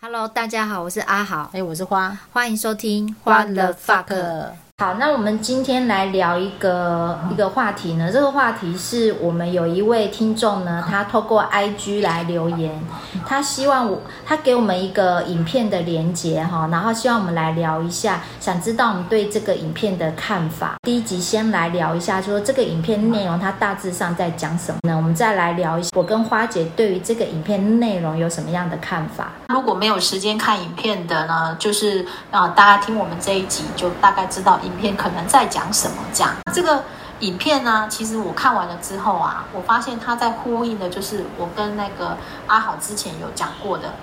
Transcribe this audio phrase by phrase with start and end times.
[0.00, 4.52] Hello，大家好，我是阿豪，哎，我是花，欢迎收听花的 fuck。
[4.80, 8.12] 好，那我们今天来聊一个一个话题呢。
[8.12, 12.80] 这个话题是我们有一位听众呢，他透过 IG 来留言，
[13.26, 20.76] 他希望我他给我们一个影片的连接哈，然后希望我们来聊一下，想知道我们对这个影片的看法。
[20.82, 24.96] 第一集先来聊一下，说这个影片内容它大致上在讲什么呢？
[24.96, 29.32] 我们再来聊一下，我跟花姐对于这个影片内容有什么样的看法？
[29.48, 34.60] 如果没有时间看影片的呢，就是啊、呃，大家听我们这一集就大概知道。
[34.68, 35.96] 影片可能在讲什么？
[36.12, 36.84] 这样，这个
[37.20, 43.94] 影片呢，其实我看完了之后啊，我发现它在呼应的，就是我跟那个阿好之前有讲过的，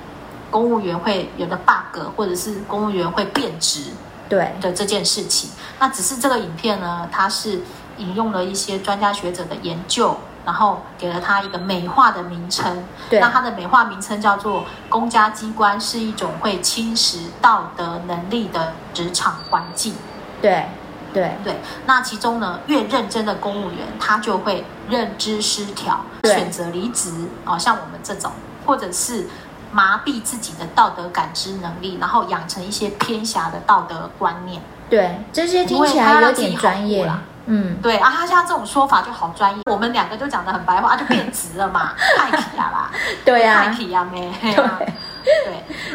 [0.49, 3.91] 公务员会有的 bug，或者是公务员会变质，
[4.27, 5.51] 对的这件事情。
[5.79, 7.61] 那只是这个影片呢，它是
[7.97, 12.83] 引用了一些专家学者的研究，然后给了他一个美化的名称。
[13.09, 19.93] 对，那它的美化名称叫做“公家机关是一种会侵蚀道德能力的职场环境”。
[20.41, 20.65] 对，
[21.13, 21.59] 对，对。
[21.85, 27.11] 那其中呢，越认真的公务员，他就会认知失调，选择离职。
[27.45, 28.31] 哦，像我们这种，
[28.65, 29.27] 或者是
[29.71, 34.61] 麻痹自己的道德感知能力，然后养成一些偏狭的道德观念。
[34.89, 37.11] 对，这些听起来有点专业。
[37.47, 39.61] 嗯，对啊，他现在这种说法就好专业。
[39.69, 42.91] 我们两个就讲的很白话，啊、就变直了嘛， 太皮啊啦，
[43.23, 44.31] 对呀、啊，太皮啊咩。
[44.41, 44.93] 对，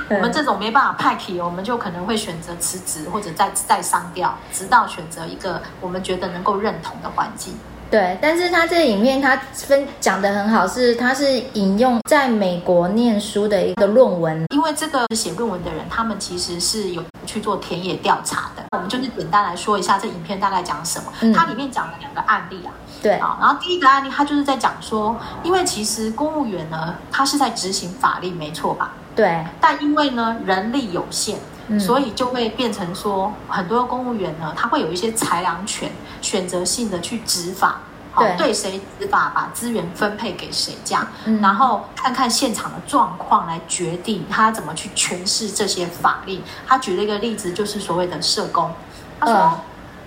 [0.09, 7.55] 我们这种没办法派 k，我们就可能会选择辞职或者再再上吊，直到选择一个我们觉得能够认同的环境。
[7.91, 18.63] 对，但是他这个影片他分讲的很好，是他是引用在美国念书的一个论文，因为这个写论文的人，他们其实是有去做田野调查的。
[18.73, 21.11] 我们就是简单来说一下这影片大概讲什么。
[21.23, 22.69] 嗯、它里面讲了两个案例啊，
[23.01, 28.93] 对啊，然后第一个案例它就是在讲说，因为其实公务员呢，他是在执行法令，没错吧？
[29.17, 37.81] 对，但因为呢人力有限，嗯、所以就会变成说，很多公务员呢，他会有一些裁量权，选择性的去执法，
[38.13, 46.43] 好对，对谁执法，把资源分配给谁这样，嗯、然后看看现场的状况来决定他怎么去诠释这些法令。
[46.67, 48.71] 他举了一个例子，就是所谓的社工，
[49.19, 49.61] 他说，呃、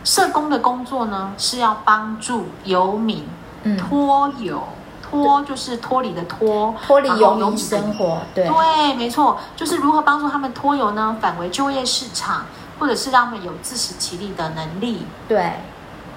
[0.03, 3.27] 社工的工作呢是要帮助游民
[3.77, 4.57] 脱游。
[4.57, 4.77] 嗯
[5.13, 8.47] 脱就是脱离的脱，脱离游民生活，对。
[8.47, 11.15] 对，没错，就是如何帮助他们脱游呢？
[11.21, 12.45] 返回就业市场，
[12.79, 15.53] 或者是让他们有自食其力的能力，对，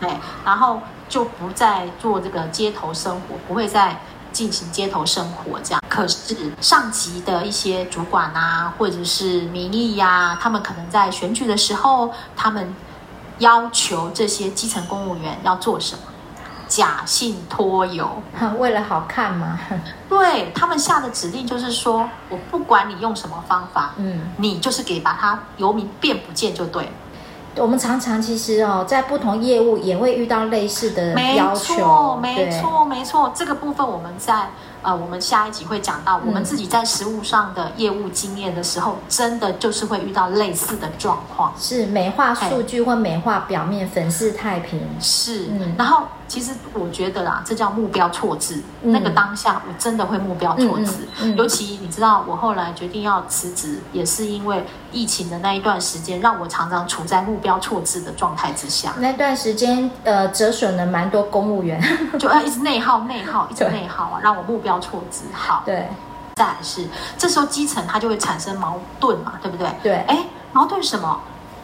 [0.00, 0.10] 对，
[0.44, 4.00] 然后就不再做这个街头生活，不会再
[4.32, 5.82] 进行街头生活这样。
[5.88, 12.74] 可是上级的一些主管啊，或者是民意呀、啊，他们可能在选举的时候，他们
[13.38, 16.02] 要求这些基层公务员要做什么？
[16.68, 18.20] 假性脱游，
[18.58, 19.56] 为了好看吗？
[20.10, 26.92] 对，他们下的指令就是说，我不管你用什么方法，嗯，你就是给把他游民变不见就对。
[27.56, 33.32] 我们常常其实哦，在不同业务也会遇到类似的要求，没错，没错，没错。
[33.34, 34.48] 这个部分我们在。
[34.82, 44.80] 呃，我们下一集会讲到，我们自己在实务上的业务经验的时候，嗯、真的就是会遇到类似的状况，是美化数据或美化表面，粉饰太平。
[45.00, 48.62] 是，嗯、然后其实我觉得啦，这叫目标错置。
[48.82, 50.92] 嗯、那个当下，我真的会目标错置。
[51.20, 58.92] 嗯嗯嗯、尤其你知道，我后来决定要辞职，也是因为疫情的那一段时间，让我常常处在目标错置的状态之下。
[58.98, 61.82] 那段时间，呃，折损了蛮多公务员，
[62.18, 64.76] 就要一直内耗、内耗、一直内耗啊，让我目标。
[64.78, 65.88] 错置好，对，
[66.34, 66.86] 再来是
[67.16, 69.66] 这时候基层他就会产生矛盾嘛，对不对？
[69.82, 70.18] 对，哎，
[70.52, 71.18] 矛盾什么？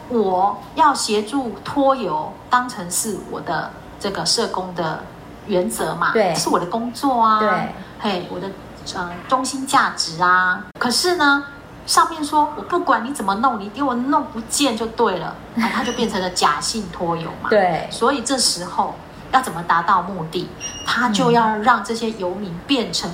[0.09, 3.71] 我要协助拖油，当成是我的
[4.03, 5.01] 这个社工的
[5.47, 7.49] 原则嘛，对，是我的工作啊，对，
[8.01, 8.49] 嘿，我的
[8.95, 10.61] 呃中心价值啊。
[10.77, 11.45] 可是呢，
[11.85, 18.93] 上面说我不管你怎么弄，你给我弄不见就对了，啊， 他就变成了假性脱油嘛，对，所以这时候。
[19.31, 20.47] 要怎么达到目的？
[20.85, 23.09] 他就要让这些游民变成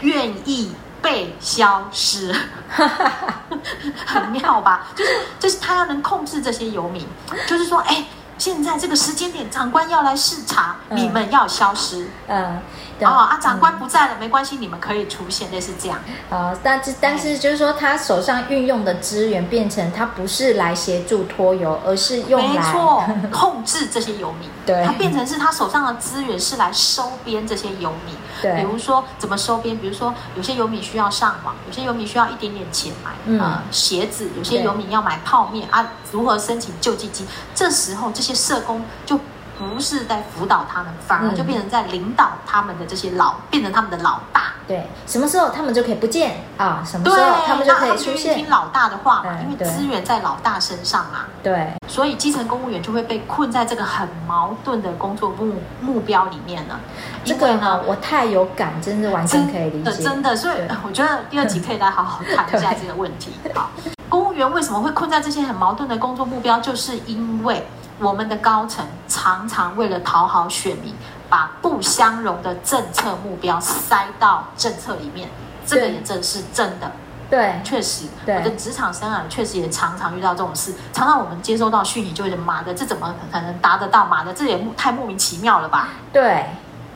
[0.00, 2.30] 愿意被消失，
[4.04, 4.88] 很妙吧？
[4.94, 7.06] 就是就是他要能控制这些游民，
[7.46, 8.04] 就是说，哎。
[8.40, 12.08] 现在这个时间点，长官要来视察，嗯、你们要消失。
[12.26, 12.58] 嗯，
[13.02, 15.98] 哦啊，长官不在了，嗯、没关系，你们可以出现，类似这样。
[16.30, 24.48] 啊，但是但是就是说，他手上运用的资源变成他不是来协助拖油，而是用来没错控制这些游民。
[24.64, 28.16] 对，他变成是他手上的资源是来收编这些游民。
[28.42, 29.78] 对，比如说怎么收编？
[29.78, 37.24] 比如说有些游民需要上网，有些游民需要一点点钱买嗯、呃、鞋子，有些游民要买泡面啊，如何申请救济金？
[37.54, 38.34] 这时候这些。
[38.40, 39.20] 社工就
[39.60, 44.54] 不是在辅导他们，反而就变成在领导他们的这些老，变成他们的老大。
[44.66, 46.82] 对，什么时候他们就可以不见啊？
[46.86, 48.36] 什么时候他们就可以出现？
[48.36, 51.24] 听老大的话嘛，因为资源在老大身上嘛。
[51.42, 56.80] 对，所以基层公务员就会被困在这个很矛盾的工作目目标里面了。
[57.24, 60.02] 这个呢，我太有感，真的完全可以理解。
[60.02, 60.54] 真的，所以
[60.86, 63.32] 我觉得第二集可以来好好 谈一下这个问题。
[63.54, 63.70] 好，
[64.08, 66.60] 公务员为什么会困在这些很矛盾的工作目标？
[66.60, 67.66] 就是因为
[68.00, 70.94] 我们的高层常常为了讨好选民。
[71.30, 75.30] 把不相容的政策目标塞到政策里面，
[75.64, 76.90] 这个也正是真的。
[77.30, 80.74] 对，确实，对我的职场生涯确实也常常遇到这种事。
[80.92, 84.06] 常常我们接收到讯息，就会觉得妈的，这怎么可能达得到？
[84.06, 85.90] 妈的，这也太莫名其妙了吧？
[86.12, 86.46] 对，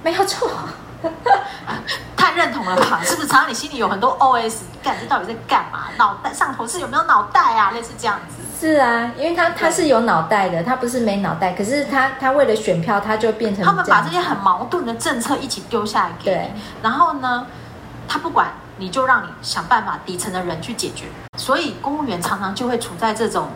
[0.03, 0.51] 没有错，
[2.17, 3.01] 太认同了吧？
[3.05, 3.29] 是不是？
[3.29, 5.85] 常常你心里有很多 OS，干这到底在干嘛？
[5.99, 7.71] 脑袋上头是有没有脑袋啊？
[7.73, 8.37] 类似这样子。
[8.59, 11.53] 是啊，因为他他是有脑袋的，他不是没脑袋。
[11.53, 16.53] 可是他他为了选票，他就变成他们把这些很矛盾的政策一起丢下来给你，对。
[16.83, 17.47] 然后呢，
[18.09, 18.49] 他不管
[18.79, 21.07] 你就让你想办法底层的人去解决。
[21.37, 23.49] 所以公务员常常就会处在这种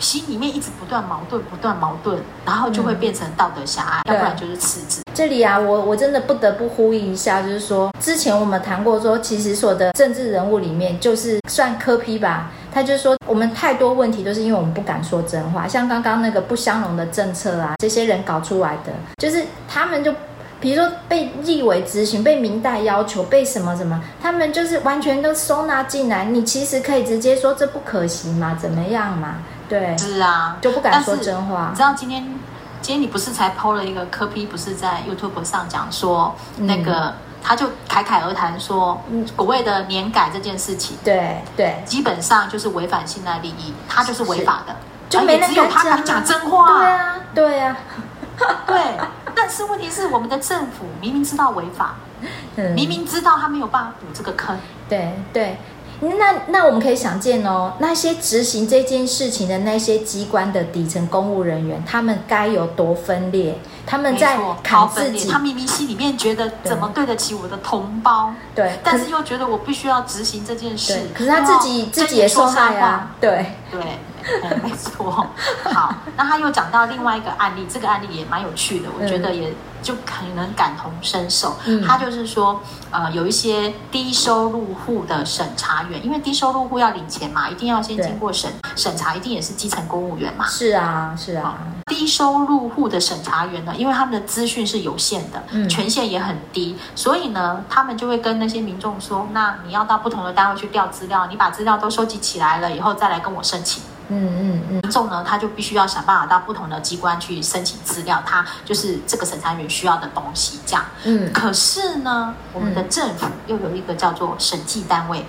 [0.00, 5.02] 心里面一直不断矛盾，不断矛盾，然后就会变成道德狭隘，嗯、要不然就是赤子。
[5.14, 12.50] 这里啊，我我真的不得不呼吁一下，就是说之前我们谈过说，其实所有的政治人物里面，就是算柯批吧。
[12.72, 20.14] 他就说，我们太多问题都是因为我们不敢说真话，像刚刚那个不相容的政策啊，这些人搞出来的，就是他们就，
[20.60, 26.24] 比如说被立委质询，被明代要求，被什么什么，他们就是完全都收纳进来。
[26.26, 29.38] 你其实可以直接说这不可行嘛，怎么样嘛？
[29.70, 31.68] 对，是啊，就不敢说真话。
[31.70, 32.22] 你知道今天，
[32.82, 36.92] 今天你不是才 PO 了一个柯 P，不是在 YouTube 上讲说那个。
[36.92, 39.00] 嗯他就侃侃而谈说，
[39.34, 44.76] 所谓的年改这件事情，对对，基本上就是违反信赖利益，他就是违法的，
[45.08, 46.76] 就没只有他敢讲真话。
[46.76, 47.76] 对啊，对呀、
[48.40, 48.78] 啊， 对。
[49.34, 51.94] 但是问题是，我们的政府明明知道违法，
[52.56, 54.54] 嗯、明明知道他没有办法补这个坑，
[54.86, 55.58] 对对。
[56.00, 63.58] 那那我们可以想见哦，那些执行这件事情的那些机关的底层公务人员，他们该有多分裂？
[63.86, 73.46] 他们在考自己，他明明心里面觉得怎么对得起我的同胞，对，但是又觉得我必须要执行这件事，可是他自己自己也受害啊，对。
[73.70, 73.80] 对。
[74.42, 75.26] 嗯、没错，
[75.72, 81.56] 好，那他又讲到另外一个案例，这个案例也蛮有趣的，我觉得也就可能感同身受。
[81.66, 82.60] 嗯、他就是说，
[82.90, 90.46] 呃，有一些低收入户的审查员，因为低收入户要领钱嘛，一定要先经过审审查，一定也是基层公务员嘛。
[90.46, 91.58] 是啊，是啊。
[91.86, 103.82] 低收入户的审查员呢，因为他们的资讯是有限的，嗯、权限也很低，所以呢，他们就会跟那些民众说，那你要到不同的单位去调资料，你把资料都收集起来了以后，再来跟我申请。
[104.10, 110.84] 嗯嗯嗯，民众呢，他就必须要想办法到不同的机关去申请资料，他就是这个审查员需要的东西，这样。
[111.04, 115.24] 嗯，可是呢，我们的政府又有一个叫做审计单位，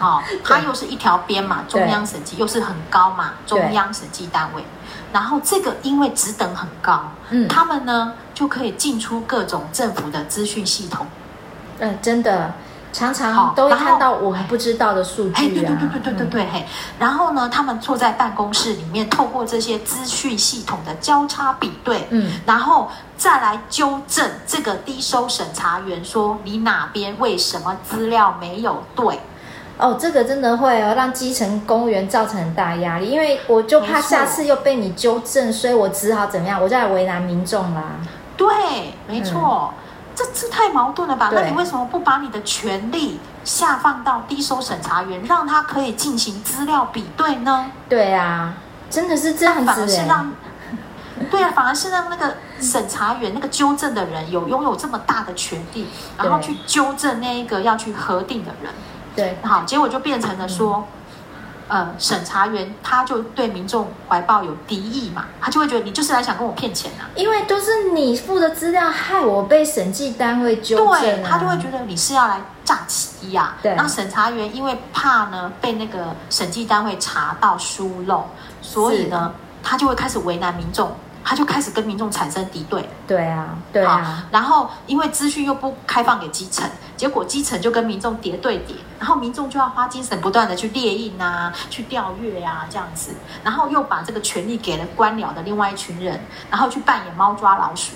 [0.00, 4.64] 哦， 它又是一条边嘛，中央审计又是很高嘛，中央审计单位。
[5.12, 11.06] 然后这个因为职等很高，嗯，他们呢就可以进出各种政府的资讯系统。
[11.78, 12.52] 嗯，真的。
[12.92, 15.38] 常常都会看到我们不知道的数据啊！
[15.38, 16.66] 对对对对对对对，嘿。
[16.98, 29.18] 然后呢，他们坐在办公室里面，透过这些资讯系统的交叉比对，嗯，然后再来纠正这个低收审查员说你哪边为什么资料没有对。
[29.78, 36.62] 哦，这个真的会哦，让基层公务员造成很大压力，因为我就怕下次又被你纠正，所以我只好怎么样？
[36.62, 37.82] 我就来为难民众啦。
[38.36, 38.46] 对，
[39.08, 39.72] 没错。
[39.76, 39.82] 嗯
[40.22, 41.30] 这这太矛盾了吧？
[41.32, 47.70] 那你为什么不把你的权利下放到低收审查员，让他可以进行资料比对呢？
[47.88, 48.54] 对啊，
[48.88, 49.64] 真的是这样子。
[49.64, 50.32] 反而是让，
[51.30, 58.72] 对啊，反而是让那个审查员、那个纠正的人有拥有这么大的权利，然后去纠正那一个要去核定的人。
[59.16, 60.76] 对，好，结果就变成了说。
[60.76, 60.98] 嗯
[61.72, 73.54] 呃，审查员他就对民众怀抱有敌意嘛，他就会觉得你就是来想跟我骗钱啊，因为都是你付的资料害我被审计单位纠正啊，对，他就会觉得你是要来诈欺呀。
[73.62, 78.26] 对，那审查员因为怕呢被那个审计单位查到疏漏，
[78.60, 80.94] 所以呢他就会开始为难民众。
[81.24, 84.26] 他就开始跟民众产生敌对，对啊，对啊。
[84.30, 93.12] 然后因为资讯又不开放给基层，结果基层就跟民众叠对叠，然后民众就要花精神不断的去列印啊，去调阅啊，这样子，
[93.44, 97.92] 然后又把这个权力给了官僚的另外一群人，然后去扮演猫抓老鼠，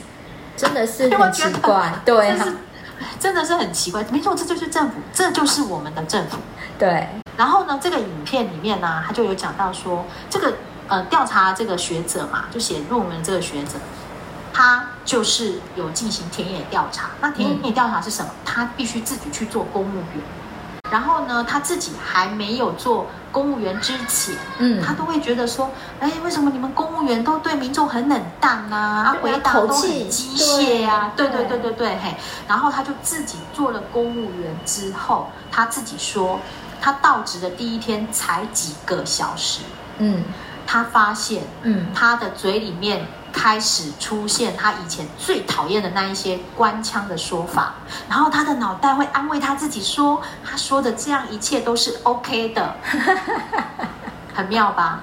[0.56, 2.46] 真的是很 奇怪，对啊，
[3.18, 4.04] 真的是很奇怪。
[4.10, 6.38] 没错，这就是政府，这就是我们的政府。
[6.78, 7.08] 对。
[7.36, 10.54] 然后呢，这个影片里面呢、啊，他就有讲到说这个。
[10.88, 13.72] 呃，调查这个学者嘛，就写论文这个学者，
[14.52, 17.10] 他就是有进行田野调查。
[17.20, 18.30] 那田野调查是什么？
[18.44, 20.24] 他必须自己去做公务员。
[20.88, 29.04] 然后呢，他自己还没有做公务员之前，嗯，他都会觉得说，哎，为什么你们公务员都对民众很冷淡呐？
[29.04, 32.14] 啊，回答都很机械啊，对对对对对，嘿。
[32.46, 36.38] 然后他就自己做了公务员之后，他自己说，
[36.80, 39.62] 他到职的第一天才几个小时，
[39.98, 40.22] 嗯，
[40.66, 43.06] 他发现，嗯，他的嘴里面。
[43.32, 47.74] 开始出现他以前最讨厌的那一些官腔的说法，
[48.08, 52.74] 然后他的脑袋会安慰他自己说，他说的这样一切都是 OK 的，
[54.32, 55.00] 很妙吧？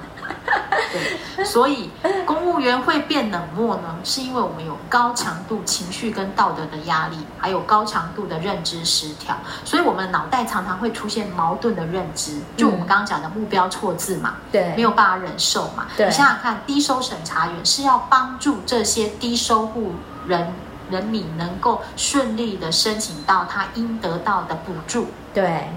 [0.92, 1.90] 对，所以
[2.26, 12.40] 公务员会变冷漠呢，是因为我们有高强度情绪跟道德的压力，还有高强度的认知失调，所以我们脑袋常常会出现矛盾的认知。
[12.56, 15.88] 就我们刚刚讲的目标错字嘛，对，没有办法忍受嘛。
[15.98, 19.94] 对，你想想看，低收审查员是要帮助这些低收户
[20.28, 20.54] 人
[20.92, 25.70] 人民能够顺利的申请到他应得到的补助，对，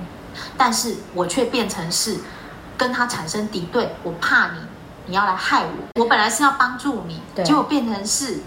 [0.59, 2.19] 但是我却变成是。
[2.77, 4.59] 跟他产生敌对，我怕你，
[5.07, 6.03] 你要来害我。
[6.03, 8.41] 我本来是要帮助你，结果变成是，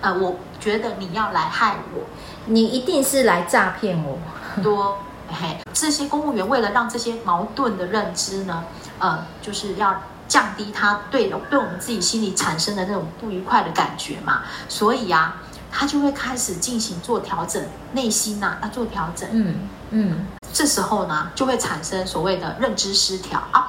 [0.00, 2.04] 呃，我觉得你要来害我，
[2.46, 4.18] 你一定是来诈骗我。
[4.62, 4.98] 多，
[5.28, 8.64] 嘿，这些公务员为了让这些矛盾的认知呢，
[8.98, 15.36] 呃，就是要降低他对对我们自己心里产生的那种不愉快的感觉嘛，所以啊，
[15.70, 20.26] 他就会开始进行做调整，内心呐、啊、要做调整，嗯嗯。
[20.54, 23.61] 这时候呢，就会产生所谓的认知失调啊。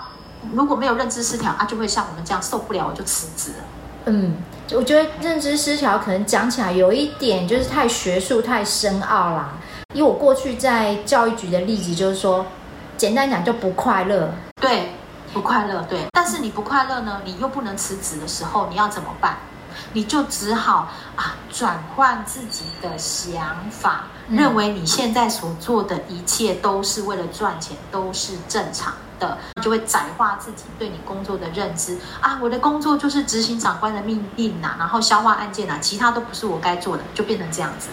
[0.52, 3.64] 如果没有认知失调啊，就会像我们这样受不了，我就辞职了。
[4.06, 4.36] 嗯，
[4.72, 9.54] 我觉得认知失调可能讲起来有一点就是太学术、太深奥啦。
[9.94, 12.46] 以我过去在教育局的例子，就是说，
[12.98, 14.34] 简单讲就不快乐。
[14.60, 14.92] 对，
[15.34, 15.86] 不快乐。
[15.90, 19.38] 对，但是你不快乐呢，你又不能辞职的时候，你要怎么办？
[19.94, 28.94] 你就只好啊，转换自己的想法，嗯，认为你现在所做的一切都是为了赚钱，都是正常
[29.62, 32.40] 就会窄化自己对你工作的认知啊。
[32.42, 37.90] 我的工作就是执行长官的命令呐，然后消化案件呐，其他都不是我该做的，就变成这样子。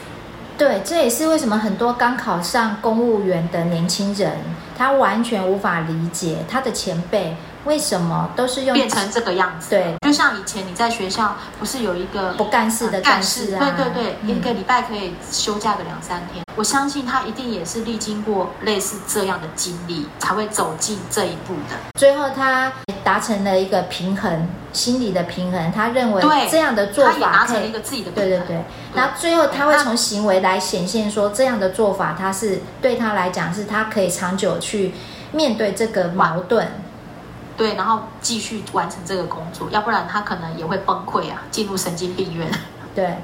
[0.58, 4.36] 对，这也是为什么很多刚考上公务员的年轻人，
[4.80, 7.36] 他完全无法理解他的前辈。
[7.66, 9.68] 为什么都是用变成这个样子？
[9.68, 13.60] 对，就像以前你在学校不是有一个不干事的干事啊？
[13.76, 16.42] 对对对，一个礼拜可以休假个两三天。
[16.56, 21.76] 我相信他一定也是历经过类似这样的经历，才会走进这一步的。
[21.98, 22.72] 最后他
[23.04, 25.70] 达成了一个平衡，心理的平衡。
[25.70, 28.30] 他认为这样的做法达成了一个自己的平衡。
[28.30, 28.64] 对对对。
[28.94, 34.92] 那最后他会从行为来显现说，这样的做法他是对他来讲是他可以长久去去
[35.32, 36.66] 面对这个矛盾。
[37.56, 42.48] 对，然后继续完成这个工作，要不然他可能也会崩溃啊，进入神经病院。
[42.94, 43.16] 对，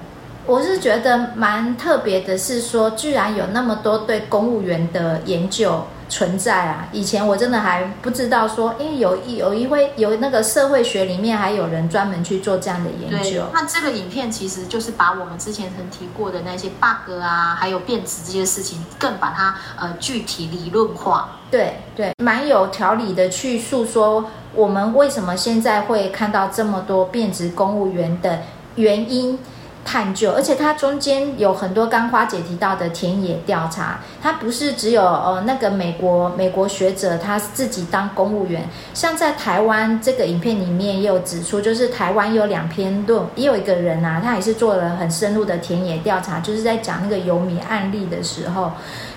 [0.44, 5.86] 我是觉得蛮特别的，是说居然有那么多对公务员的研究。
[6.08, 6.88] 存在啊！
[6.92, 13.42] 以前我真的还不知道说，因为有一有一会有那个社会学里面还有人专门去做这样的研究。
[13.52, 21.40] 那这个影片其实就是把我们之前曾提过的那些 bug 啊，还有变质这些事情，更把它呃具体理论化。
[21.50, 28.42] 对对，蛮有条理的去诉说我们为什么现在会看到这么多变质公务员的
[28.76, 29.38] 原因。
[29.86, 48.72] 探究，而且它中间有很多刚花姐提到的田野调查，它不是只有呃那个美国美国学者他自己当公务员，像在台湾这个影片里面也有指出，就是台湾有两篇论，也有一个人啊，他也是做了很深入的田野调查，就是在讲那个游民案例的时候，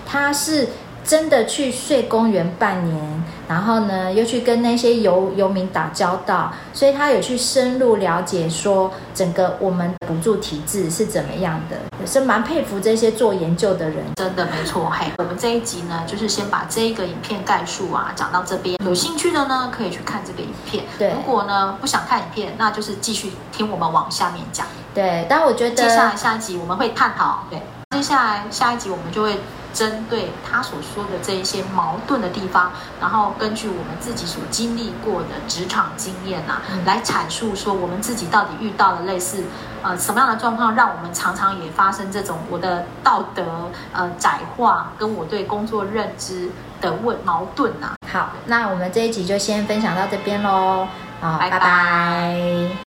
[0.06, 0.68] 他是。
[1.04, 14.04] 真的去睡公园半年，然后呢，又去跟那些游游民打交道，所以他有去深入了解说整个我们补助体制是怎么样的，也是蛮佩服这些做研究的人。
[14.16, 20.84] 真的没错，嘿，我们这一集呢，就是先把这一个影片概述啊讲到这边，有兴趣的呢可以去看这个影片。
[20.98, 24.66] 对，如果呢不想看影片，那就是继续听我们往下面讲。
[24.94, 27.62] 对，但我觉得接下来下一集我们会探讨，对，
[28.00, 29.38] 接下来下一集我们就会。
[29.72, 39.44] 针对他所说的这一些矛盾的地方，然后根据我们自己所经历过的职场经验啊，嗯、来阐述说我们自己到底遇到了类似
[39.84, 47.94] 呃什么样的状况，让我们常常也发生这种我的道德呃窄化跟我对工作认知的问矛盾啊。
[48.12, 50.88] 好，那我们这一集就先分享到这边喽，
[51.20, 51.60] 好，拜拜。
[51.60, 52.89] 拜拜。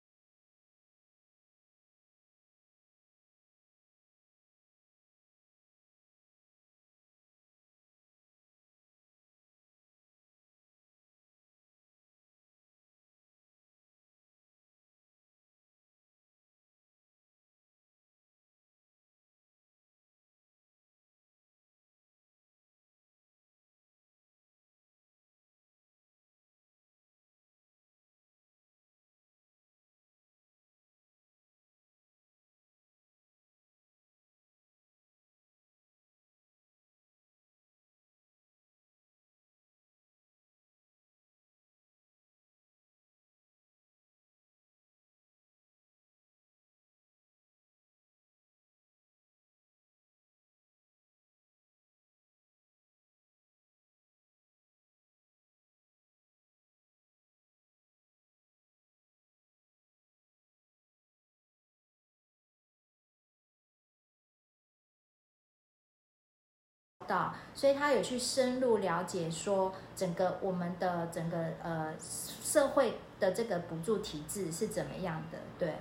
[67.07, 75.75] 到，所以他有去深入了解说整个我们的整个呃社会的这个补助体制是怎么样的，对。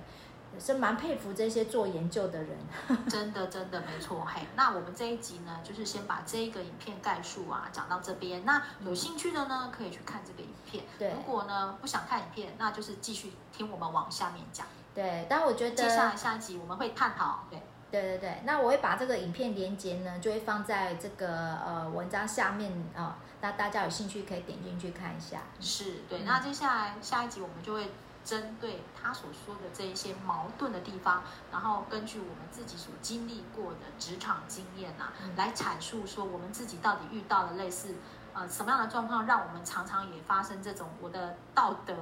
[0.57, 2.57] 是蛮佩服这些做研究的人，
[3.09, 4.25] 真的真的没错。
[4.25, 8.45] 嘿，那我们这一集呢，就是先把这一个影片概述啊讲到这边。
[8.45, 10.85] 那有兴趣的呢，可以去看这个影片。
[10.97, 14.65] 对，如果呢不想看影片，那就是继续听我们往下面讲。
[14.93, 17.43] 对，但我觉得接下来下一集我们会探讨。
[17.49, 18.41] 对，对对对。
[18.43, 25.41] 那我会把这个影片连接呢，就会放在这个呃文章下面啊，呃，那大家有兴趣可以点进去看一下。
[25.59, 26.19] 是对。
[26.23, 27.91] 那接下来下一集我们就会。
[28.25, 37.93] 针对他所说的这一些矛盾的地方，然后根据我们自己所经历过的职场经验呐、啊，来阐述说我们自己到底遇到了类似
[38.33, 41.93] 呃什么样的状况，让我们常常也发生这种我的道德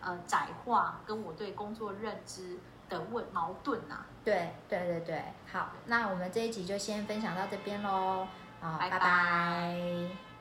[0.00, 2.56] 呃窄化跟我对工作认知
[2.88, 4.06] 的问矛盾呐、啊。
[4.24, 8.26] 对对对对，好，那我们这一集就先分享到这边喽，
[8.60, 8.98] 好，拜拜。
[8.98, 10.31] 拜拜。